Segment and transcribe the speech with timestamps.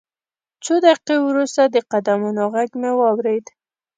[0.63, 3.45] څو دقیقې وروسته د قدمونو غږ مې واورېد